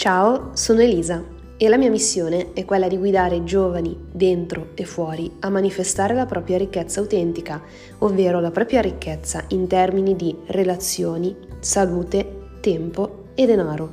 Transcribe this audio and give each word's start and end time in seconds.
Ciao, 0.00 0.52
sono 0.54 0.80
Elisa 0.80 1.22
e 1.58 1.68
la 1.68 1.76
mia 1.76 1.90
missione 1.90 2.54
è 2.54 2.64
quella 2.64 2.88
di 2.88 2.96
guidare 2.96 3.44
giovani 3.44 3.94
dentro 4.10 4.68
e 4.74 4.86
fuori 4.86 5.30
a 5.40 5.50
manifestare 5.50 6.14
la 6.14 6.24
propria 6.24 6.56
ricchezza 6.56 7.00
autentica, 7.00 7.60
ovvero 7.98 8.40
la 8.40 8.50
propria 8.50 8.80
ricchezza 8.80 9.44
in 9.48 9.66
termini 9.66 10.16
di 10.16 10.34
relazioni, 10.46 11.36
salute, 11.58 12.46
tempo 12.60 13.24
e 13.34 13.44
denaro. 13.44 13.90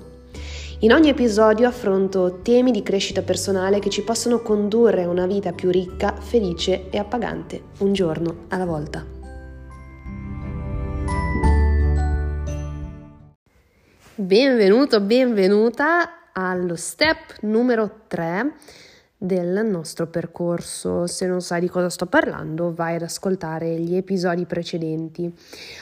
In 0.80 0.94
ogni 0.94 1.10
episodio 1.10 1.68
affronto 1.68 2.40
temi 2.42 2.72
di 2.72 2.84
crescita 2.84 3.22
personale 3.22 3.80
che 3.80 3.90
ci 3.90 4.02
possono 4.02 4.42
condurre 4.42 5.04
a 5.04 5.10
una 5.10 5.26
vita 5.26 5.52
più 5.52 5.70
ricca, 5.70 6.16
felice 6.18 6.90
e 6.90 6.98
appagante, 7.00 7.64
un 7.80 7.92
giorno 7.92 8.46
alla 8.48 8.66
volta. 8.66 9.17
Benvenuto, 14.20 15.00
benvenuta 15.00 16.32
allo 16.32 16.76
step 16.76 17.36
numero 17.42 18.06
3 18.08 18.56
del 19.16 19.64
nostro 19.64 20.08
percorso. 20.08 21.06
Se 21.06 21.28
non 21.28 21.40
sai 21.40 21.60
di 21.60 21.70
cosa 21.70 21.92
sto 21.92 22.08
parlando, 22.08 22.74
vai 22.74 22.96
ad 22.96 23.04
ascoltare 23.04 23.76
gli 23.76 23.96
episodi 23.96 24.48
precedenti. 24.48 25.32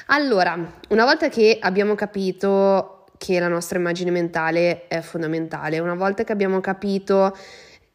Allora, 0.07 0.53
una 0.89 1.05
volta 1.05 1.29
che 1.29 1.59
abbiamo 1.61 1.95
capito 1.95 3.05
che 3.17 3.39
la 3.39 3.47
nostra 3.47 3.79
immagine 3.79 4.11
mentale 4.11 4.89
è 4.89 4.99
fondamentale. 4.99 5.79
Una 5.79 5.95
volta 5.95 6.25
che 6.25 6.33
abbiamo 6.33 6.59
capito 6.59 7.33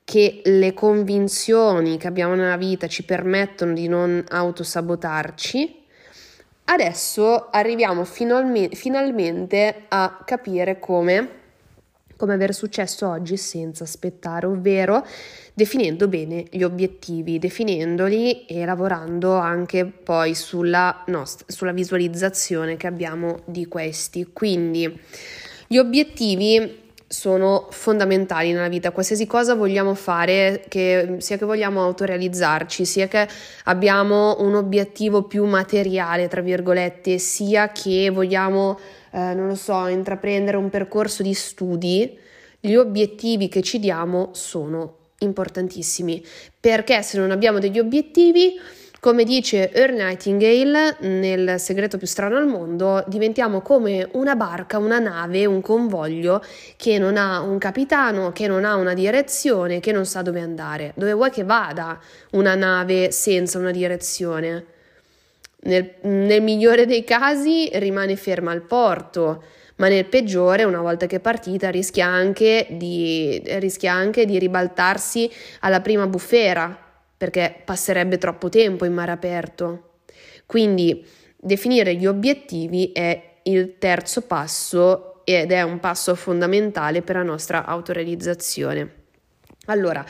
che 0.05 0.41
le 0.43 0.73
convinzioni 0.73 1.99
che 1.99 2.07
abbiamo 2.07 2.35
nella 2.35 2.57
vita 2.57 2.87
ci 2.87 3.05
permettono 3.05 3.75
di 3.75 3.89
non 3.89 4.25
autosabotarci, 4.27 5.80
adesso 6.73 7.49
arriviamo 7.51 8.05
finalme- 8.05 8.71
finalmente 8.73 9.85
a 9.89 10.23
capire 10.25 10.79
come 10.79 11.39
come 12.21 12.35
avere 12.35 12.53
successo 12.53 13.09
oggi 13.09 13.39
senza 13.39 13.85
aspettare, 13.85 14.45
ovvero 14.45 15.07
definendo 15.55 16.07
bene 16.07 16.45
gli 16.51 16.63
obiettivi, 16.63 17.39
definendoli 17.39 18.45
e 18.45 18.63
lavorando 18.67 19.37
anche 19.37 19.87
poi 19.87 20.35
sulla, 20.35 21.03
nostra, 21.07 21.47
sulla 21.49 21.73
visualizzazione 21.73 22.77
che 22.77 22.87
abbiamo 22.87 23.41
di 23.47 23.65
questi. 23.65 24.29
Quindi 24.35 25.01
gli 25.67 25.79
obiettivi 25.79 26.80
sono 27.13 27.67
fondamentali 27.71 28.53
nella 28.53 28.69
vita, 28.69 28.93
qualsiasi 28.93 29.27
cosa 29.27 29.57
vogliamo 29.57 29.95
fare, 29.95 30.63
che, 30.69 31.17
sia 31.19 31.37
che 31.37 31.45
vogliamo 31.45 31.83
autorealizzarci, 31.83 32.85
sia 32.85 33.09
che 33.09 33.27
abbiamo 33.65 34.37
un 34.39 34.55
obiettivo 34.55 35.25
più 35.25 35.45
materiale, 35.45 36.29
tra 36.29 36.41
virgolette, 36.41 37.19
sia 37.19 37.73
che 37.73 38.11
vogliamo 38.11 38.79
eh, 39.11 39.35
non 39.35 39.49
lo 39.49 39.57
so, 39.57 39.89
intraprendere 39.89 40.57
un 40.57 40.71
percorso 40.71 41.25
di 41.25 41.35
studi, 41.35 42.17
gli 42.61 42.75
obiettivi 42.75 43.49
che 43.49 43.61
ci 43.61 43.81
diamo 43.81 44.31
sono 44.33 44.99
importantissimi, 45.19 46.25
perché 46.61 47.03
se 47.03 47.19
non 47.19 47.33
abbiamo 47.33 47.59
degli 47.59 47.81
obiettivi, 47.81 48.55
come 49.01 49.25
dice 49.25 49.73
Earl 49.73 49.95
Nightingale 49.95 50.97
nel 51.01 51.59
segreto 51.59 51.97
più 51.97 52.07
strano 52.07 52.37
al 52.37 52.47
mondo, 52.47 53.03
diventiamo 53.07 53.63
come 53.63 54.07
una 54.13 54.37
barca, 54.37 54.77
una 54.77 54.99
nave, 54.99 55.47
un 55.47 55.63
convoglio 55.63 56.45
che 56.77 56.99
non 56.99 57.17
ha 57.17 57.41
un 57.41 57.57
capitano, 57.57 58.31
che 58.33 58.47
non 58.47 58.67
ha 58.67 58.77
una 58.77 58.93
direzione, 58.93 59.81
che 59.81 59.91
non 59.91 60.05
sa 60.05 60.21
dove 60.21 60.41
andare. 60.41 60.93
Dove 60.97 61.15
vuoi 61.15 61.31
che 61.31 61.45
vada 61.45 61.99
una 62.33 62.55
nave 62.55 63.11
senza 63.11 63.59
una 63.59 63.71
direzione? 63.71 64.67
Nel, 65.63 65.95
nel 66.03 66.43
migliore 66.43 66.85
dei 66.85 67.03
casi 67.03 67.71
rimane 67.73 68.17
ferma 68.17 68.51
al 68.51 68.63
porto, 68.63 69.43
ma 69.77 69.89
nel 69.89 70.05
peggiore, 70.05 70.65
una 70.65 70.83
volta 70.83 71.07
che 71.07 71.17
è 71.17 71.21
partita, 71.21 71.71
rischia 71.71 72.07
anche 72.07 72.67
di, 72.69 73.43
rischia 73.59 73.95
anche 73.95 74.27
di 74.27 74.39
ribaltarsi 74.39 75.31
alla 75.61 75.81
prima 75.81 76.07
bufera, 76.07 76.90
perché 77.21 77.55
passerebbe 77.67 78.17
troppo 78.17 78.49
tempo 78.49 78.87
in 78.87 78.95
mare 78.95 79.13
aperto. 79.13 79.97
Quindi 80.47 81.07
definire 81.37 81.95
gli 81.95 82.07
obiettivi 82.07 82.93
è 82.93 83.41
il 83.43 83.77
terzo 83.77 84.23
passo 84.23 85.23
ed 85.25 85.53
è 85.53 85.61
un 85.61 85.81
passo 85.81 86.15
fondamentale 86.15 87.03
per 87.03 87.17
la 87.17 87.23
nostra 87.23 87.67
autorealizzazione. 87.67 88.95
Allora, 89.67 90.03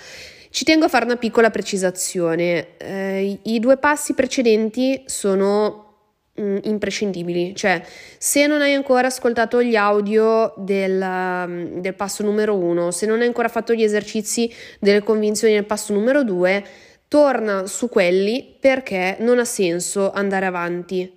ci 0.51 0.63
tengo 0.63 0.85
a 0.85 0.89
fare 0.89 1.05
una 1.05 1.17
piccola 1.17 1.51
precisazione. 1.51 2.77
Eh, 2.77 3.41
I 3.43 3.59
due 3.59 3.77
passi 3.77 4.15
precedenti 4.15 5.03
sono 5.07 5.95
mm, 6.41 6.59
imprescindibili, 6.63 7.57
cioè 7.57 7.83
se 8.19 8.47
non 8.47 8.61
hai 8.61 8.75
ancora 8.75 9.09
ascoltato 9.09 9.61
gli 9.65 9.75
audio 9.75 10.55
del, 10.59 11.05
mm, 11.49 11.81
del 11.81 11.95
passo 11.95 12.23
numero 12.23 12.55
uno, 12.55 12.93
se 12.93 13.07
non 13.07 13.21
hai 13.21 13.27
ancora 13.27 13.49
fatto 13.49 13.75
gli 13.75 13.83
esercizi 13.83 14.49
delle 14.79 15.03
convinzioni 15.03 15.55
del 15.55 15.67
passo 15.67 15.93
numero 15.93 16.23
due, 16.23 16.65
torna 17.11 17.67
su 17.67 17.89
quelli 17.89 18.55
perché 18.61 19.17
non 19.19 19.41
ha 19.41 19.45
senso 19.45 20.13
andare 20.13 20.47
avanti. 20.47 21.13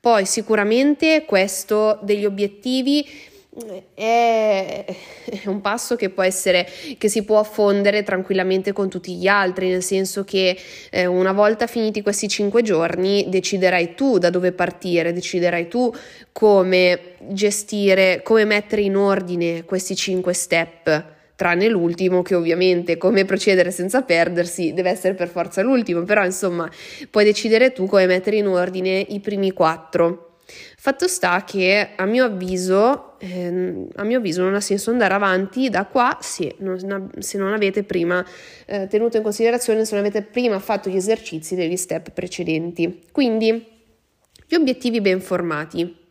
Poi 0.00 0.26
sicuramente 0.26 1.24
questo 1.24 2.00
degli 2.02 2.24
obiettivi 2.24 3.06
è, 3.94 4.84
un 5.46 5.60
passo 5.60 5.94
che 5.94 6.10
può 6.10 6.24
essere 6.24 6.68
che 6.98 7.08
si 7.08 7.22
può 7.22 7.44
fondere 7.44 8.02
tranquillamente 8.02 8.72
con 8.72 8.88
tutti 8.88 9.14
gli 9.14 9.28
altri, 9.28 9.68
nel 9.68 9.84
senso 9.84 10.24
che 10.24 10.58
eh, 10.90 11.06
una 11.06 11.32
volta 11.32 11.68
finiti 11.68 12.02
questi 12.02 12.26
cinque 12.26 12.62
giorni 12.62 13.26
deciderai 13.28 13.94
tu 13.94 14.18
da 14.18 14.30
dove 14.30 14.50
partire, 14.50 15.12
deciderai 15.12 15.68
tu 15.68 15.94
come 16.32 17.14
gestire, 17.28 18.20
come 18.24 18.44
mettere 18.44 18.82
in 18.82 18.96
ordine 18.96 19.64
questi 19.64 19.94
cinque 19.94 20.32
step. 20.32 21.14
Tranne 21.36 21.68
l'ultimo, 21.68 22.22
che 22.22 22.34
ovviamente 22.34 22.96
come 22.96 23.26
procedere 23.26 23.70
senza 23.70 24.02
perdersi 24.02 24.72
deve 24.72 24.90
essere 24.90 25.14
per 25.14 25.28
forza 25.28 25.62
l'ultimo, 25.62 26.02
però 26.02 26.24
insomma 26.24 26.68
puoi 27.10 27.24
decidere 27.24 27.72
tu 27.72 27.86
come 27.86 28.06
mettere 28.06 28.36
in 28.36 28.46
ordine 28.46 29.04
i 29.08 29.20
primi 29.20 29.52
quattro. 29.52 30.38
Fatto 30.78 31.08
sta 31.08 31.42
che 31.44 31.90
a 31.96 32.06
mio 32.06 32.24
avviso, 32.24 33.18
eh, 33.18 33.88
a 33.96 34.04
mio 34.04 34.18
avviso 34.18 34.42
non 34.42 34.54
ha 34.54 34.60
senso 34.60 34.90
andare 34.90 35.12
avanti 35.12 35.68
da 35.68 35.84
qua 35.86 36.16
se 36.20 36.54
non, 36.58 37.10
se 37.18 37.36
non 37.36 37.52
avete 37.52 37.82
prima 37.82 38.24
eh, 38.64 38.86
tenuto 38.86 39.16
in 39.16 39.24
considerazione, 39.24 39.84
se 39.84 39.96
non 39.96 40.04
avete 40.04 40.22
prima 40.22 40.58
fatto 40.60 40.88
gli 40.88 40.96
esercizi 40.96 41.56
degli 41.56 41.76
step 41.76 42.12
precedenti. 42.12 43.02
Quindi 43.10 43.66
gli 44.46 44.54
obiettivi 44.54 45.00
ben 45.00 45.20
formati. 45.20 46.05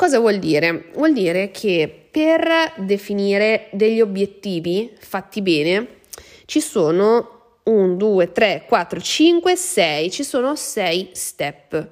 Cosa 0.00 0.18
vuol 0.18 0.38
dire? 0.38 0.86
Vuol 0.94 1.12
dire 1.12 1.50
che 1.50 2.06
per 2.10 2.72
definire 2.78 3.68
degli 3.72 4.00
obiettivi 4.00 4.96
fatti 4.98 5.42
bene 5.42 5.98
ci 6.46 6.62
sono 6.62 7.58
1, 7.64 7.96
2, 7.96 8.32
3, 8.32 8.64
4, 8.66 8.98
5, 8.98 9.56
6, 9.56 10.10
ci 10.10 10.24
sono 10.24 10.56
6 10.56 11.10
step. 11.12 11.88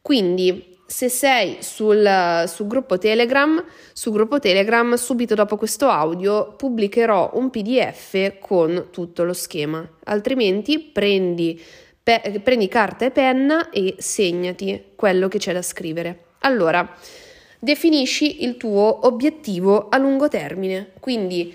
Quindi 0.00 0.78
se 0.86 1.10
sei 1.10 1.58
sul, 1.60 2.44
sul, 2.46 2.66
gruppo 2.66 2.96
Telegram, 2.96 3.62
sul 3.92 4.12
gruppo 4.12 4.38
Telegram 4.38 4.94
subito 4.94 5.34
dopo 5.34 5.58
questo 5.58 5.86
audio 5.88 6.54
pubblicherò 6.54 7.32
un 7.34 7.50
PDF 7.50 8.38
con 8.40 8.88
tutto 8.90 9.24
lo 9.24 9.34
schema, 9.34 9.86
altrimenti 10.04 10.78
prendi, 10.78 11.62
pe- 12.02 12.40
prendi 12.42 12.68
carta 12.68 13.04
e 13.04 13.10
penna 13.10 13.68
e 13.68 13.96
segnati 13.98 14.92
quello 14.96 15.28
che 15.28 15.36
c'è 15.36 15.52
da 15.52 15.60
scrivere. 15.60 16.22
Allora, 16.40 16.88
definisci 17.58 18.44
il 18.44 18.56
tuo 18.56 19.06
obiettivo 19.06 19.88
a 19.88 19.98
lungo 19.98 20.28
termine, 20.28 20.92
quindi 21.00 21.54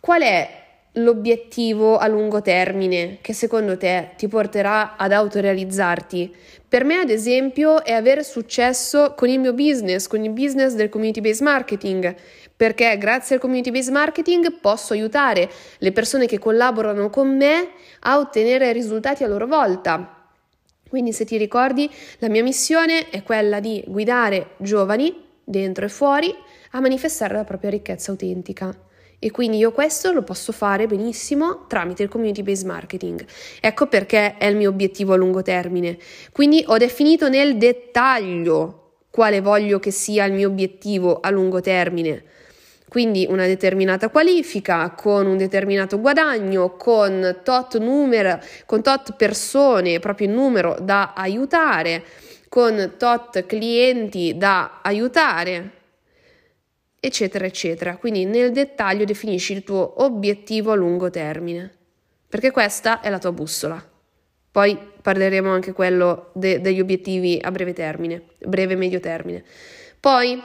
qual 0.00 0.22
è 0.22 0.58
l'obiettivo 0.92 1.98
a 1.98 2.06
lungo 2.06 2.40
termine 2.40 3.18
che 3.20 3.32
secondo 3.32 3.76
te 3.76 4.12
ti 4.16 4.26
porterà 4.26 4.96
ad 4.96 5.12
autorealizzarti? 5.12 6.34
Per 6.68 6.84
me, 6.84 6.96
ad 6.96 7.10
esempio, 7.10 7.84
è 7.84 7.92
avere 7.92 8.22
successo 8.24 9.14
con 9.16 9.28
il 9.28 9.38
mio 9.38 9.52
business, 9.52 10.06
con 10.06 10.24
il 10.24 10.30
business 10.30 10.74
del 10.74 10.88
community 10.88 11.20
based 11.20 11.42
marketing, 11.42 12.14
perché 12.56 12.96
grazie 12.98 13.36
al 13.36 13.40
community 13.40 13.70
based 13.70 13.92
marketing 13.92 14.58
posso 14.60 14.92
aiutare 14.92 15.50
le 15.78 15.92
persone 15.92 16.26
che 16.26 16.38
collaborano 16.38 17.08
con 17.10 17.36
me 17.36 17.70
a 18.00 18.18
ottenere 18.18 18.72
risultati 18.72 19.24
a 19.24 19.28
loro 19.28 19.46
volta. 19.46 20.17
Quindi, 20.88 21.12
se 21.12 21.24
ti 21.24 21.36
ricordi, 21.36 21.90
la 22.18 22.28
mia 22.28 22.42
missione 22.42 23.10
è 23.10 23.22
quella 23.22 23.60
di 23.60 23.82
guidare 23.86 24.50
giovani, 24.58 25.26
dentro 25.44 25.84
e 25.84 25.88
fuori, 25.88 26.34
a 26.72 26.80
manifestare 26.80 27.34
la 27.34 27.44
propria 27.44 27.70
ricchezza 27.70 28.10
autentica. 28.10 28.74
E 29.20 29.32
quindi 29.32 29.56
io 29.56 29.72
questo 29.72 30.12
lo 30.12 30.22
posso 30.22 30.52
fare 30.52 30.86
benissimo 30.86 31.66
tramite 31.66 32.04
il 32.04 32.08
community 32.08 32.42
based 32.42 32.66
marketing. 32.66 33.24
Ecco 33.60 33.88
perché 33.88 34.36
è 34.36 34.46
il 34.46 34.56
mio 34.56 34.68
obiettivo 34.68 35.12
a 35.12 35.16
lungo 35.16 35.42
termine. 35.42 35.98
Quindi 36.30 36.62
ho 36.66 36.76
definito 36.76 37.28
nel 37.28 37.56
dettaglio 37.56 38.92
quale 39.10 39.40
voglio 39.40 39.80
che 39.80 39.90
sia 39.90 40.24
il 40.24 40.34
mio 40.34 40.46
obiettivo 40.46 41.18
a 41.18 41.30
lungo 41.30 41.60
termine. 41.60 42.22
Quindi 42.88 43.26
una 43.28 43.46
determinata 43.46 44.08
qualifica, 44.08 44.90
con 44.90 45.26
un 45.26 45.36
determinato 45.36 46.00
guadagno, 46.00 46.76
con 46.76 47.40
tot 47.42 47.78
numero, 47.78 48.40
con 48.64 48.82
tot 48.82 49.14
persone, 49.14 49.98
proprio 49.98 50.28
il 50.28 50.32
numero 50.32 50.76
da 50.80 51.12
aiutare, 51.14 52.02
con 52.48 52.94
tot 52.96 53.44
clienti 53.44 54.38
da 54.38 54.80
aiutare, 54.82 55.70
eccetera, 56.98 57.44
eccetera. 57.44 57.98
Quindi 57.98 58.24
nel 58.24 58.52
dettaglio 58.52 59.04
definisci 59.04 59.52
il 59.52 59.64
tuo 59.64 60.02
obiettivo 60.02 60.72
a 60.72 60.74
lungo 60.74 61.10
termine, 61.10 61.70
perché 62.26 62.50
questa 62.50 63.00
è 63.00 63.10
la 63.10 63.18
tua 63.18 63.32
bussola. 63.32 63.86
Poi 64.50 64.78
parleremo 65.02 65.50
anche 65.50 65.72
quello 65.72 66.30
de- 66.32 66.60
degli 66.62 66.80
obiettivi 66.80 67.38
a 67.40 67.50
breve 67.50 67.74
termine, 67.74 68.22
breve 68.38 68.72
e 68.72 68.76
medio 68.76 68.98
termine. 68.98 69.44
Poi, 70.00 70.42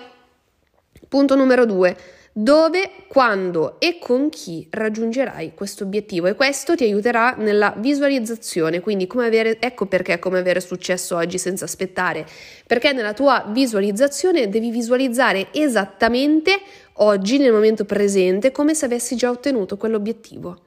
punto 1.08 1.36
numero 1.36 1.66
due, 1.66 1.96
dove, 2.36 2.90
quando 3.08 3.80
e 3.80 4.00
con 4.00 4.30
chi 4.30 4.68
raggiungerai 4.72 5.54
questo 5.54 5.84
obiettivo 5.84 6.26
e 6.26 6.34
questo 6.34 6.76
ti 6.76 6.84
aiuterà 6.84 7.36
nella 7.38 7.76
visualizzazione, 7.78 8.80
quindi 8.80 9.06
come 9.06 9.28
avere, 9.28 9.60
ecco 9.60 9.86
perché 9.86 10.18
come 10.18 10.40
avere 10.40 10.60
successo 10.60 11.16
oggi 11.16 11.38
senza 11.38 11.66
aspettare, 11.66 12.26
perché 12.66 12.92
nella 12.92 13.14
tua 13.14 13.46
visualizzazione 13.50 14.50
devi 14.50 14.72
visualizzare 14.72 15.50
esattamente 15.52 16.60
oggi 16.94 17.38
nel 17.38 17.52
momento 17.52 17.86
presente 17.86 18.52
come 18.52 18.74
se 18.74 18.86
avessi 18.86 19.16
già 19.16 19.30
ottenuto 19.30 19.78
quell'obiettivo. 19.78 20.58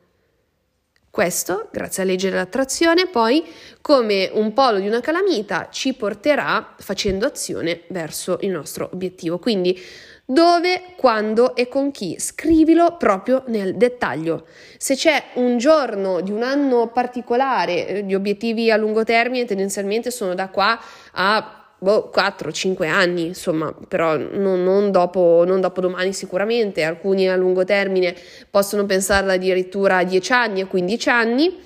Questo, 1.10 1.70
grazie 1.72 2.02
alla 2.02 2.12
legge 2.12 2.28
dell'attrazione, 2.28 3.06
poi 3.06 3.42
come 3.80 4.28
un 4.34 4.52
polo 4.52 4.78
di 4.78 4.86
una 4.86 5.00
calamita 5.00 5.68
ci 5.70 5.94
porterà 5.94 6.74
facendo 6.78 7.24
azione 7.24 7.84
verso 7.88 8.36
il 8.42 8.50
nostro 8.50 8.90
obiettivo. 8.92 9.38
Quindi 9.38 9.80
dove, 10.26 10.82
quando 10.96 11.54
e 11.54 11.68
con 11.68 11.92
chi. 11.92 12.16
Scrivilo 12.18 12.96
proprio 12.98 13.44
nel 13.46 13.76
dettaglio. 13.76 14.46
Se 14.76 14.96
c'è 14.96 15.22
un 15.34 15.56
giorno 15.56 16.20
di 16.20 16.32
un 16.32 16.42
anno 16.42 16.88
particolare, 16.88 17.86
eh, 17.86 18.02
gli 18.02 18.14
obiettivi 18.14 18.70
a 18.70 18.76
lungo 18.76 19.04
termine 19.04 19.44
tendenzialmente 19.44 20.10
sono 20.10 20.34
da 20.34 20.48
qua 20.48 20.78
a 21.12 21.64
boh, 21.78 22.10
4-5 22.12 22.88
anni, 22.88 23.26
insomma, 23.26 23.72
però 23.86 24.16
non, 24.16 24.64
non, 24.64 24.90
dopo, 24.90 25.44
non 25.46 25.60
dopo 25.60 25.80
domani 25.80 26.12
sicuramente. 26.12 26.82
Alcuni 26.82 27.28
a 27.28 27.36
lungo 27.36 27.64
termine 27.64 28.14
possono 28.50 28.84
pensare 28.84 29.32
addirittura 29.32 29.98
a 29.98 30.04
10 30.04 30.32
anni, 30.32 30.60
a 30.60 30.66
15 30.66 31.08
anni. 31.08 31.58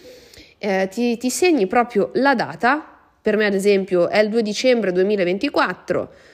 Eh, 0.59 0.89
ti, 0.91 1.17
ti 1.17 1.31
segni 1.31 1.67
proprio 1.67 2.11
la 2.15 2.35
data. 2.35 2.85
Per 3.23 3.37
me, 3.37 3.47
ad 3.47 3.55
esempio, 3.55 4.09
è 4.09 4.19
il 4.19 4.29
2 4.29 4.43
dicembre 4.43 4.93
2024 4.93 6.09
Mm, 6.09 6.30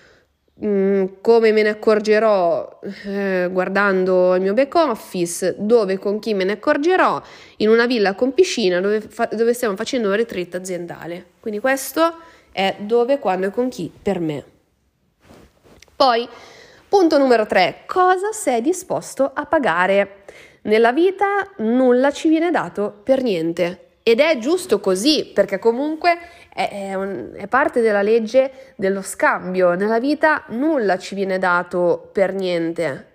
come 0.59 1.53
me 1.53 1.61
ne 1.63 1.69
accorgerò 1.69 2.79
eh, 3.05 3.49
guardando 3.53 4.35
il 4.37 4.41
mio 4.41 4.55
back 4.55 4.75
office, 4.75 5.55
dove 5.59 5.99
con 5.99 6.19
chi 6.19 6.33
me 6.33 6.45
ne 6.45 6.53
accorgerò, 6.53 7.21
in 7.59 7.69
una 7.69 7.85
villa 7.85 8.15
con 8.15 8.33
piscina 8.33 8.81
dove, 8.81 9.03
fa- 9.03 9.29
dove 9.31 9.53
stiamo 9.53 9.77
facendo 9.77 10.09
un 10.09 10.17
retreat 10.17 10.55
aziendale. 10.55 11.27
Quindi 11.41 11.61
questo 11.61 12.17
è 12.53 12.75
dove, 12.79 13.19
quando 13.19 13.49
e 13.49 13.51
con 13.51 13.69
chi 13.69 13.93
per 14.03 14.19
me. 14.19 14.45
Poi, 15.95 16.27
punto 16.89 17.19
numero 17.19 17.45
3, 17.45 17.83
cosa 17.87 18.33
sei 18.33 18.63
disposto 18.63 19.31
a 19.35 19.45
pagare? 19.45 20.25
Nella 20.63 20.93
vita 20.93 21.53
nulla 21.59 22.11
ci 22.11 22.29
viene 22.29 22.51
dato 22.51 22.99
per 23.05 23.23
niente. 23.23 23.81
Ed 24.03 24.21
è 24.21 24.39
giusto 24.39 24.81
così, 24.81 25.33
perché 25.35 25.59
comunque 25.59 26.17
è, 26.57 26.71
è, 26.71 26.95
un, 26.95 27.33
è, 27.35 27.47
parte 27.49 27.83
della 27.83 28.01
legge 28.01 28.51
dello 28.77 29.03
scambio. 29.03 29.75
Nella 29.75 30.01
vita 30.01 30.45
nulla 30.49 30.97
ci 30.97 31.15
viene 31.15 31.39
dato 31.39 32.09
per 32.11 32.33
niente. 32.33 33.15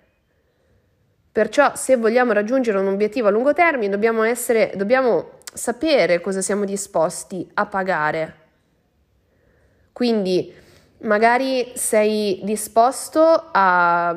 Perciò, 1.32 1.74
se 1.74 1.96
vogliamo 1.96 2.30
raggiungere 2.32 2.78
un 2.78 2.86
obiettivo 2.86 3.26
a 3.26 3.30
lungo 3.30 3.52
termine, 3.52 3.90
dobbiamo, 3.90 4.22
essere, 4.22 4.70
dobbiamo 4.76 5.40
sapere 5.52 6.20
cosa 6.20 6.40
siamo 6.40 6.64
disposti 6.64 7.50
a 7.54 7.66
pagare. 7.66 8.34
Quindi, 9.92 10.54
magari 10.98 11.72
sei 11.74 12.40
disposto 12.44 13.48
a, 13.50 14.14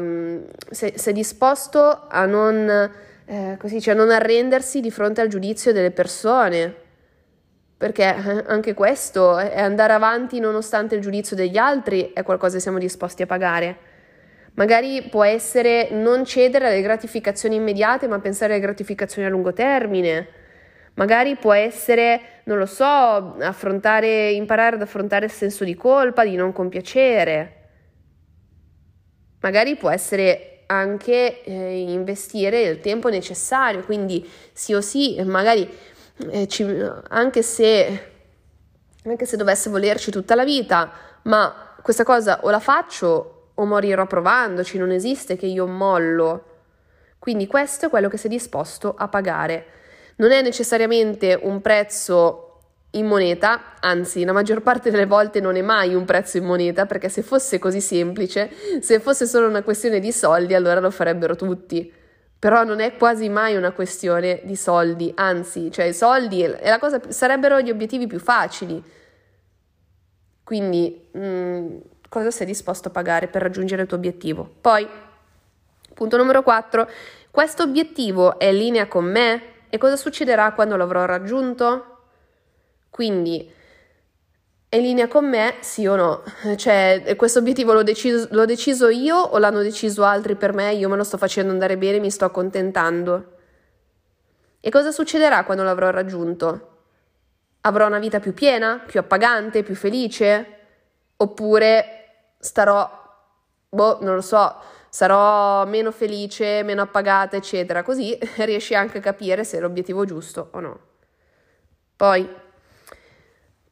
sei, 0.69 0.93
sei 0.99 1.13
disposto 1.13 2.05
a 2.07 2.25
non 2.25 2.91
eh, 3.25 3.55
così, 3.57 3.81
cioè 3.81 3.95
non 3.95 4.11
arrendersi 4.11 4.81
di 4.81 4.91
fronte 4.91 5.21
al 5.21 5.29
giudizio 5.29 5.73
delle 5.73 5.89
persone, 5.89 6.83
perché 7.85 8.03
eh, 8.03 8.43
anche 8.47 8.73
questo 8.73 9.37
è 9.37 9.61
andare 9.61 9.93
avanti 9.93 10.39
nonostante 10.39 10.95
il 10.95 11.01
giudizio 11.01 11.35
degli 11.35 11.57
altri 11.57 12.13
è 12.13 12.23
qualcosa 12.23 12.55
che 12.55 12.61
siamo 12.61 12.79
disposti 12.79 13.21
a 13.21 13.27
pagare. 13.27 13.77
Magari 14.55 15.03
può 15.03 15.23
essere 15.23 15.89
non 15.91 16.25
cedere 16.25 16.65
alle 16.65 16.81
gratificazioni 16.81 17.57
immediate, 17.57 18.07
ma 18.07 18.17
pensare 18.17 18.53
alle 18.53 18.61
gratificazioni 18.63 19.27
a 19.27 19.29
lungo 19.29 19.53
termine. 19.53 20.27
Magari 20.95 21.35
può 21.35 21.53
essere, 21.53 22.41
non 22.45 22.57
lo 22.57 22.65
so, 22.65 22.83
affrontare, 22.83 24.31
imparare 24.31 24.77
ad 24.77 24.81
affrontare 24.81 25.25
il 25.25 25.31
senso 25.31 25.63
di 25.63 25.75
colpa, 25.75 26.25
di 26.25 26.35
non 26.35 26.53
compiacere. 26.53 27.53
Magari 29.41 29.75
può 29.75 29.91
essere 29.91 30.63
anche 30.65 31.43
eh, 31.43 31.81
investire 31.81 32.63
il 32.63 32.79
tempo 32.79 33.09
necessario, 33.09 33.83
quindi 33.83 34.27
sì 34.53 34.73
o 34.73 34.81
sì, 34.81 35.21
magari 35.23 35.69
ci, 36.47 36.63
anche, 37.09 37.41
se, 37.41 38.11
anche 39.03 39.25
se 39.25 39.37
dovesse 39.37 39.69
volerci 39.69 40.11
tutta 40.11 40.35
la 40.35 40.43
vita, 40.43 40.91
ma 41.23 41.75
questa 41.81 42.03
cosa 42.03 42.39
o 42.43 42.49
la 42.49 42.59
faccio 42.59 43.51
o 43.53 43.65
morirò 43.65 44.05
provandoci, 44.05 44.77
non 44.77 44.91
esiste 44.91 45.35
che 45.35 45.45
io 45.45 45.65
mollo. 45.67 46.43
Quindi 47.19 47.47
questo 47.47 47.87
è 47.87 47.89
quello 47.89 48.09
che 48.09 48.17
sei 48.17 48.29
disposto 48.29 48.93
a 48.97 49.07
pagare. 49.07 49.65
Non 50.17 50.31
è 50.31 50.41
necessariamente 50.41 51.37
un 51.41 51.61
prezzo 51.61 52.41
in 52.91 53.05
moneta, 53.07 53.73
anzi 53.79 54.23
la 54.23 54.31
maggior 54.31 54.61
parte 54.61 54.89
delle 54.89 55.05
volte 55.05 55.41
non 55.41 55.55
è 55.57 55.61
mai 55.61 55.93
un 55.93 56.05
prezzo 56.05 56.37
in 56.37 56.45
moneta, 56.45 56.85
perché 56.85 57.09
se 57.09 57.21
fosse 57.21 57.59
così 57.59 57.81
semplice, 57.81 58.49
se 58.79 58.99
fosse 58.99 59.25
solo 59.25 59.47
una 59.47 59.63
questione 59.63 59.99
di 59.99 60.11
soldi, 60.11 60.53
allora 60.53 60.79
lo 60.79 60.91
farebbero 60.91 61.35
tutti. 61.35 61.91
Però 62.37 62.63
non 62.63 62.79
è 62.79 62.95
quasi 62.97 63.29
mai 63.29 63.55
una 63.55 63.71
questione 63.71 64.41
di 64.43 64.55
soldi, 64.55 65.11
anzi, 65.15 65.71
cioè 65.71 65.85
i 65.85 65.93
soldi 65.93 66.45
cosa, 66.79 67.01
sarebbero 67.09 67.61
gli 67.61 67.69
obiettivi 67.69 68.07
più 68.07 68.19
facili. 68.19 68.83
Quindi, 70.43 71.07
mh, 71.11 71.19
mm, 71.19 71.77
cosa 72.07 72.29
sei 72.31 72.45
disposto 72.45 72.89
a 72.89 72.91
pagare 72.91 73.27
per 73.27 73.41
raggiungere 73.41 73.81
il 73.81 73.87
tuo 73.87 73.97
obiettivo? 73.97 74.47
Poi, 74.61 74.87
punto 75.93 76.17
numero 76.17 76.43
4, 76.43 76.87
questo 77.31 77.63
obiettivo 77.63 78.37
è 78.37 78.45
in 78.45 78.57
linea 78.57 78.87
con 78.87 79.05
me 79.05 79.41
e 79.69 79.77
cosa 79.77 79.95
succederà 79.95 80.53
quando 80.53 80.75
l'avrò 80.75 81.05
raggiunto? 81.05 81.97
Quindi 82.89 83.51
è 84.67 84.77
in 84.77 84.81
linea 84.81 85.07
con 85.07 85.29
me, 85.29 85.55
sì 85.61 85.85
o 85.85 85.95
no? 85.95 86.23
Cioè, 86.55 87.15
questo 87.15 87.39
obiettivo 87.39 87.73
l'ho 87.73 87.83
deciso, 87.83 88.27
l'ho 88.31 88.45
deciso 88.45 88.89
io 88.89 89.15
o 89.15 89.37
l'hanno 89.37 89.61
deciso 89.61 90.03
altri 90.03 90.35
per 90.35 90.53
me? 90.53 90.73
Io 90.73 90.89
me 90.89 90.97
lo 90.97 91.03
sto 91.03 91.17
facendo 91.17 91.51
andare 91.51 91.77
bene, 91.77 91.99
mi 91.99 92.11
sto 92.11 92.25
accontentando. 92.25 93.33
E 94.59 94.69
cosa 94.69 94.91
succederà 94.91 95.43
quando 95.43 95.63
l'avrò 95.63 95.91
raggiunto? 95.91 96.71
Avrò 97.61 97.85
una 97.87 97.99
vita 97.99 98.19
più 98.19 98.33
piena, 98.33 98.81
più 98.85 98.99
appagante, 98.99 99.63
più 99.63 99.75
felice? 99.75 100.45
Oppure 101.17 102.33
starò, 102.39 102.89
boh, 103.69 103.99
non 104.01 104.15
lo 104.15 104.21
so, 104.21 104.55
sarò 104.89 105.65
meno 105.65 105.91
felice, 105.91 106.63
meno 106.63 106.81
appagata, 106.81 107.35
eccetera. 107.35 107.83
Così 107.83 108.17
riesci 108.43 108.75
anche 108.75 108.97
a 108.97 109.01
capire 109.01 109.43
se 109.43 109.57
è 109.57 109.59
l'obiettivo 109.59 110.03
giusto 110.05 110.49
o 110.51 110.59
no. 110.59 110.79
Poi, 111.95 112.27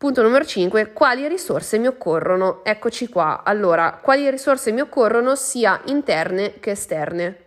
Punto 0.03 0.21
numero 0.21 0.43
5, 0.43 0.91
quali 0.91 1.25
risorse 1.29 1.77
mi 1.77 1.87
occorrono? 1.87 2.59
Eccoci 2.65 3.07
qua. 3.07 3.41
Allora, 3.45 3.99
quali 4.01 4.29
risorse 4.29 4.73
mi 4.73 4.81
occorrono 4.81 5.33
sia 5.35 5.79
interne 5.85 6.55
che 6.59 6.71
esterne? 6.71 7.37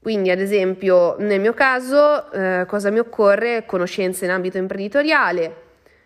Quindi, 0.00 0.30
ad 0.30 0.38
esempio, 0.38 1.16
nel 1.18 1.40
mio 1.40 1.52
caso, 1.52 2.30
eh, 2.30 2.64
cosa 2.68 2.90
mi 2.90 3.00
occorre? 3.00 3.64
Conoscenze 3.66 4.24
in 4.24 4.30
ambito 4.30 4.58
imprenditoriale, 4.58 5.56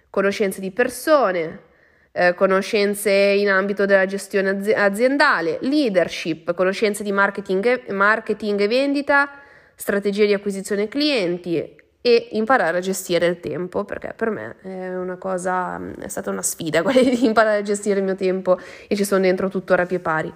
conoscenze 0.09 0.59
di 0.59 0.71
persone, 0.71 1.65
eh, 2.13 2.33
conoscenze 2.33 3.11
in 3.11 3.51
ambito 3.51 3.85
della 3.85 4.07
gestione 4.07 4.73
aziendale, 4.73 5.59
leadership, 5.61 6.55
conoscenze 6.55 7.03
di 7.03 7.13
marketing 7.13 7.91
marketing 7.91 8.59
e 8.59 8.69
vendita, 8.69 9.29
strategie 9.75 10.25
di 10.25 10.33
acquisizione 10.33 10.89
clienti, 10.89 11.77
e 12.03 12.29
imparare 12.33 12.79
a 12.79 12.81
gestire 12.81 13.27
il 13.27 13.41
tempo, 13.41 13.85
perché 13.85 14.15
per 14.17 14.31
me 14.31 14.57
è 14.63 14.97
una 14.97 15.17
cosa, 15.17 15.81
è 15.99 16.09
stata 16.09 16.31
una 16.31 16.43
sfida 16.43 16.81
quella 16.83 17.01
di 17.01 17.25
imparare 17.25 17.59
a 17.59 17.63
gestire 17.63 17.99
il 17.99 18.05
mio 18.05 18.15
tempo 18.15 18.59
e 18.89 18.97
ci 18.97 19.05
sono 19.05 19.21
dentro 19.21 19.49
tuttora 19.49 19.83
a 19.83 19.87
pie 19.87 20.01
pari. 20.01 20.33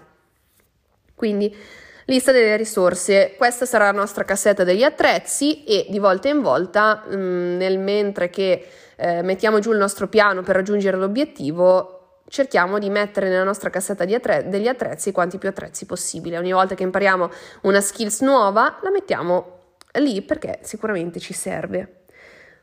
Quindi, 1.14 1.54
lista 2.06 2.32
delle 2.32 2.56
risorse, 2.56 3.34
questa 3.36 3.64
sarà 3.64 3.86
la 3.86 3.92
nostra 3.92 4.24
cassetta 4.24 4.64
degli 4.64 4.82
attrezzi 4.82 5.64
e 5.64 5.86
di 5.88 5.98
volta 5.98 6.28
in 6.28 6.42
volta, 6.42 7.04
mh, 7.06 7.16
mm, 7.16 7.56
nel 7.56 7.78
mentre 7.78 8.28
che 8.28 8.66
eh, 8.96 9.22
mettiamo 9.22 9.58
giù 9.58 9.72
il 9.72 9.78
nostro 9.78 10.08
piano 10.08 10.42
per 10.42 10.56
raggiungere 10.56 10.96
l'obiettivo, 10.96 12.22
cerchiamo 12.28 12.78
di 12.78 12.90
mettere 12.90 13.28
nella 13.28 13.44
nostra 13.44 13.70
cassetta 13.70 14.04
attre- 14.04 14.48
degli 14.48 14.66
attrezzi 14.66 15.12
quanti 15.12 15.38
più 15.38 15.48
attrezzi 15.48 15.86
possibile. 15.86 16.36
Ogni 16.36 16.52
volta 16.52 16.74
che 16.74 16.82
impariamo 16.82 17.30
una 17.62 17.80
skills 17.80 18.20
nuova, 18.20 18.78
la 18.82 18.90
mettiamo 18.90 19.53
lì 20.00 20.22
perché 20.22 20.58
sicuramente 20.62 21.20
ci 21.20 21.32
serve. 21.32 22.04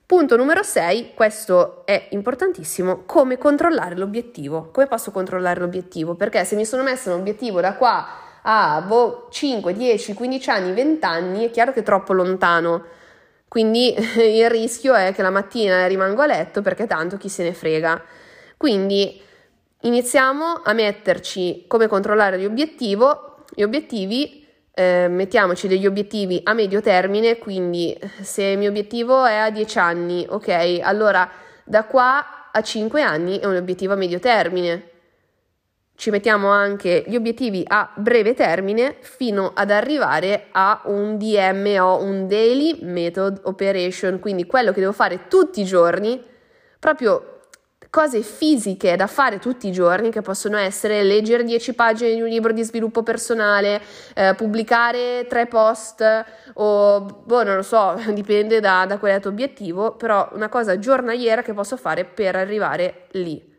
Punto 0.05 0.35
numero 0.35 0.61
6, 0.61 1.13
questo 1.13 1.85
è 1.85 2.07
importantissimo, 2.09 3.03
come 3.05 3.37
controllare 3.37 3.95
l'obiettivo. 3.95 4.69
Come 4.71 4.87
posso 4.87 5.09
controllare 5.11 5.61
l'obiettivo? 5.61 6.15
Perché 6.15 6.43
se 6.43 6.57
mi 6.57 6.65
sono 6.65 6.83
messo 6.83 7.13
un 7.13 7.19
obiettivo 7.19 7.61
da 7.61 7.75
qua 7.75 8.07
a 8.41 8.81
boh, 8.81 9.27
5, 9.31 9.71
10, 9.71 10.13
15 10.13 10.49
anni, 10.49 10.73
20 10.73 11.05
anni, 11.05 11.45
è 11.45 11.49
chiaro 11.49 11.71
che 11.71 11.79
è 11.79 11.83
troppo 11.83 12.11
lontano. 12.11 12.83
Quindi 13.47 13.95
il 14.19 14.49
rischio 14.49 14.93
è 14.93 15.13
che 15.13 15.21
la 15.21 15.29
mattina 15.29 15.87
rimango 15.87 16.21
a 16.21 16.25
letto 16.25 16.61
perché 16.61 16.87
tanto 16.87 17.15
chi 17.15 17.29
se 17.29 17.43
ne 17.43 17.53
frega. 17.53 18.03
Quindi 18.57 19.21
iniziamo 19.81 20.61
a 20.63 20.73
metterci 20.73 21.65
come 21.67 21.87
controllare 21.87 22.37
gli, 22.37 22.49
gli 22.49 23.63
obiettivi, 23.63 24.40
eh, 24.73 25.07
mettiamoci 25.09 25.67
degli 25.67 25.85
obiettivi 25.85 26.39
a 26.43 26.53
medio 26.53 26.81
termine, 26.81 27.37
quindi 27.37 27.97
se 28.21 28.43
il 28.43 28.57
mio 28.57 28.69
obiettivo 28.69 29.25
è 29.25 29.35
a 29.35 29.49
10 29.49 29.79
anni, 29.79 30.25
ok, 30.27 30.79
allora 30.81 31.29
da 31.63 31.85
qua 31.85 32.49
a 32.51 32.61
5 32.61 33.01
anni 33.01 33.39
è 33.39 33.45
un 33.45 33.55
obiettivo 33.55 33.93
a 33.93 33.97
medio 33.97 34.19
termine. 34.19 34.89
Ci 35.95 36.09
mettiamo 36.09 36.49
anche 36.49 37.03
gli 37.05 37.15
obiettivi 37.15 37.63
a 37.67 37.91
breve 37.95 38.33
termine 38.33 38.95
fino 39.01 39.51
ad 39.53 39.69
arrivare 39.69 40.47
a 40.51 40.81
un 40.85 41.17
DMO, 41.17 42.01
un 42.01 42.27
Daily 42.27 42.79
Method 42.81 43.41
Operation, 43.43 44.19
quindi 44.19 44.45
quello 44.47 44.71
che 44.71 44.79
devo 44.79 44.93
fare 44.93 45.27
tutti 45.27 45.61
i 45.61 45.65
giorni, 45.65 46.23
proprio 46.79 47.40
cose 47.91 48.21
fisiche 48.21 48.95
da 48.95 49.05
fare 49.05 49.37
tutti 49.37 49.67
i 49.67 49.71
giorni 49.73 50.11
che 50.11 50.21
possono 50.21 50.57
essere 50.57 51.03
leggere 51.03 51.43
10 51.43 51.73
pagine 51.73 52.13
di 52.13 52.21
un 52.21 52.29
libro 52.29 52.53
di 52.53 52.63
sviluppo 52.63 53.03
personale, 53.03 53.81
eh, 54.15 54.33
pubblicare 54.33 55.25
tre 55.27 55.45
post 55.45 56.01
o 56.53 57.01
boh, 57.01 57.43
non 57.43 57.57
lo 57.57 57.61
so, 57.61 57.99
dipende 58.13 58.61
da, 58.61 58.85
da 58.87 58.97
qual 58.97 59.11
è 59.11 59.15
il 59.15 59.21
tuo 59.21 59.29
obiettivo, 59.29 59.91
però 59.97 60.29
una 60.31 60.47
cosa 60.47 60.79
giornaliera 60.79 61.41
che 61.41 61.53
posso 61.53 61.75
fare 61.75 62.05
per 62.05 62.37
arrivare 62.37 63.07
lì. 63.11 63.49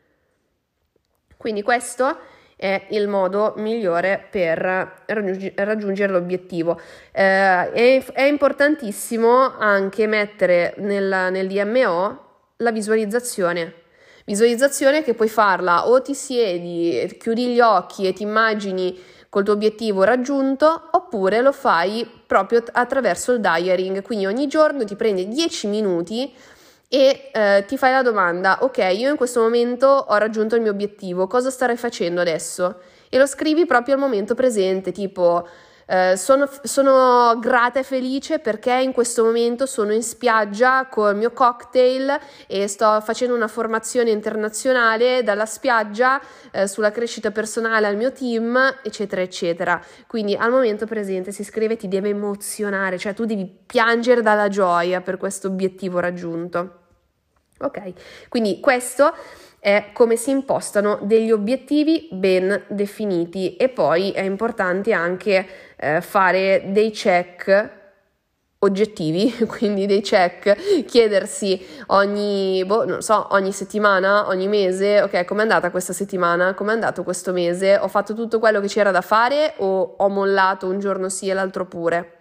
Quindi 1.37 1.63
questo 1.63 2.17
è 2.57 2.87
il 2.91 3.09
modo 3.09 3.53
migliore 3.59 4.29
per 4.31 5.03
raggiungere 5.57 6.11
l'obiettivo. 6.11 6.81
Eh, 7.11 7.71
è, 7.71 8.05
è, 8.13 8.23
importantissimo 8.23 9.59
anche 9.59 10.07
mettere 10.07 10.73
nel, 10.79 11.29
nel 11.31 11.49
DMO 11.49 12.31
la 12.57 12.71
visualizzazione 12.71 13.81
Visualizzazione 14.33 15.03
che 15.03 15.13
puoi 15.13 15.29
farla 15.29 15.91
o 15.91 16.01
ti 16.01 16.15
siedi, 16.15 17.19
chiudi 17.21 17.49
gli 17.49 17.61
occhi 17.61 18.07
e 18.07 18.15
ti 18.15 18.23
immagini 18.23 18.99
col 19.29 19.45
tuo 19.45 19.53
obiettivo 19.53 20.05
raggiunto 20.05 20.89
oppure 20.93 21.43
lo 21.43 21.53
fai 21.53 22.09
proprio 22.27 22.65
attraverso 22.73 23.33
il 23.33 23.41
diaring, 23.41 24.01
quindi 24.01 24.25
ogni 24.25 24.47
giorno 24.47 24.85
ti 24.85 24.97
prendi 24.97 25.29
10 25.29 25.67
minuti 25.67 26.33
e 26.89 27.29
eh, 27.31 27.65
ti 27.67 27.77
fai 27.77 27.93
la 27.93 28.01
domanda, 28.01 28.57
ok, 28.63 28.79
io 28.97 29.11
in 29.11 29.17
questo 29.17 29.43
momento 29.43 29.87
ho 29.87 30.17
raggiunto 30.17 30.57
il 30.57 30.63
mio 30.63 30.71
obiettivo, 30.71 31.27
cosa 31.27 31.51
starei 31.51 31.77
facendo 31.77 32.23
adesso? 32.23 32.77
E 33.11 33.19
lo 33.19 33.27
scrivi 33.27 33.67
proprio 33.67 33.97
al 33.97 34.01
momento 34.01 34.35
presente, 34.35 34.93
tipo 34.93 35.47
eh, 35.87 36.17
sono, 36.17 36.49
sono, 36.63 37.39
grata 37.39 37.81
e 37.81 37.83
felice 37.83 38.39
perché 38.39 38.73
in 38.73 38.93
questo 38.93 39.25
momento 39.25 39.67
sono 39.67 39.93
in 39.93 40.03
spiaggia 40.03 40.87
con 40.87 41.11
il 41.11 41.17
mio 41.17 41.33
cocktail 41.33 42.19
e 42.47 42.69
sto 42.69 43.01
facendo 43.01 43.35
una 43.35 43.49
formazione 43.49 44.11
internazionale 44.11 45.23
dalla 45.23 45.47
spiaggia 45.47 46.21
eh, 46.51 46.67
sulla 46.67 46.91
crescita 46.91 47.31
personale 47.31 47.87
al 47.87 47.97
mio 47.97 48.13
team, 48.13 48.79
eccetera, 48.83 49.21
eccetera. 49.23 49.83
Quindi 50.07 50.35
al 50.35 50.51
momento 50.51 50.87
presente 50.87 51.33
si 51.33 51.45
scrive 51.45 51.77
ti 51.77 51.89
deve 51.89 52.11
emozionare, 52.11 52.99
cioè 52.99 53.15
tu 53.15 53.25
devi 53.25 53.47
piangere 53.67 54.23
dalla 54.23 54.49
gioia 54.49 55.01
per 55.01 55.17
questo 55.17 55.49
obiettivo 55.49 55.99
raggiunto. 55.99 56.81
Ok, 57.59 57.93
quindi 58.29 58.59
questo 58.59 59.15
è 59.65 59.91
come 59.93 60.17
si 60.17 60.31
impostano 60.31 60.99
degli 61.03 61.31
obiettivi 61.31 62.09
ben 62.11 62.65
definiti 62.67 63.55
e 63.55 63.69
poi 63.69 64.11
è 64.11 64.23
importante 64.23 64.93
anche 64.93 65.47
eh, 65.77 66.01
fare 66.01 66.65
dei 66.73 66.91
check 66.91 67.71
oggettivi, 68.59 69.33
quindi 69.47 69.87
dei 69.87 70.01
check, 70.01 70.85
chiedersi 70.85 71.65
ogni, 71.87 72.65
boh, 72.65 72.85
non 72.85 73.03
so, 73.03 73.29
ogni 73.31 73.53
settimana, 73.53 74.27
ogni 74.27 74.49
mese, 74.49 75.01
ok, 75.01 75.25
com'è 75.25 75.43
andata 75.43 75.71
questa 75.71 75.93
settimana, 75.93 76.55
com'è 76.55 76.73
andato 76.73 77.05
questo 77.05 77.33
mese, 77.33 77.77
ho 77.77 77.87
fatto 77.87 78.15
tutto 78.15 78.41
quello 78.41 78.61
che 78.61 78.67
c'era 78.67 78.91
da 78.91 79.01
fare 79.01 79.55
o 79.59 79.95
ho 79.97 80.09
mollato 80.09 80.67
un 80.67 80.81
giorno 80.81 81.09
sì 81.09 81.29
e 81.29 81.35
l'altro 81.35 81.67
pure? 81.67 82.17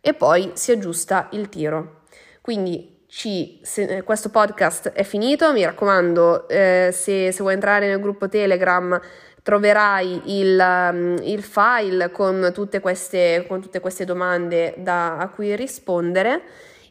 E 0.00 0.14
poi 0.14 0.52
si 0.54 0.70
aggiusta 0.70 1.26
il 1.32 1.48
tiro. 1.48 2.02
Quindi 2.40 2.91
ci, 3.14 3.58
se, 3.60 3.82
eh, 3.82 4.02
questo 4.04 4.30
podcast 4.30 4.88
è 4.88 5.02
finito, 5.02 5.52
mi 5.52 5.62
raccomando, 5.62 6.48
eh, 6.48 6.88
se, 6.94 7.30
se, 7.30 7.42
vuoi 7.42 7.52
entrare 7.52 7.86
nel 7.86 8.00
gruppo 8.00 8.26
Telegram 8.26 8.98
troverai 9.42 10.40
il, 10.40 10.58
um, 10.58 11.18
il 11.20 11.42
file 11.42 12.10
con 12.10 12.52
tutte, 12.54 12.80
queste, 12.80 13.44
con 13.46 13.60
tutte 13.60 13.80
queste 13.80 14.06
domande 14.06 14.76
da, 14.78 15.18
a 15.18 15.28
cui 15.28 15.54
rispondere 15.54 16.40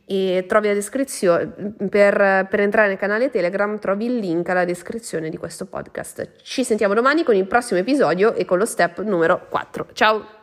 e 0.06 0.46
trovi 0.48 0.68
la 0.68 0.76
descrizione 0.76 1.48
per, 1.90 2.46
per 2.48 2.60
entrare 2.60 2.90
nel 2.90 2.98
canale 2.98 3.32
Telegram 3.32 3.80
trovi 3.80 4.06
il 4.06 4.18
link 4.18 4.48
alla 4.50 4.66
descrizione 4.66 5.28
di 5.30 5.38
questo 5.38 5.66
podcast. 5.66 6.34
Ci 6.44 6.64
sentiamo 6.64 6.94
domani 6.94 7.24
con 7.24 7.34
il 7.34 7.48
prossimo 7.48 7.80
episodio 7.80 8.36
e 8.36 8.46
con 8.46 8.60
lo 8.60 8.66
step 8.66 9.02
numero 9.02 9.48
4. 9.50 9.88
Ciao! 9.94 10.41